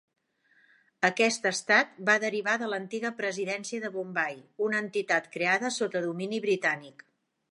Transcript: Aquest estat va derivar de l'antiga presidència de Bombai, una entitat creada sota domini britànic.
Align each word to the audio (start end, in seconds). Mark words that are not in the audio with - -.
Aquest 1.09 1.43
estat 1.49 1.91
va 2.09 2.15
derivar 2.23 2.55
de 2.61 2.69
l'antiga 2.71 3.11
presidència 3.21 3.83
de 3.85 3.93
Bombai, 3.97 4.41
una 4.69 4.81
entitat 4.87 5.31
creada 5.37 5.73
sota 5.79 6.05
domini 6.07 6.41
britànic. 6.47 7.07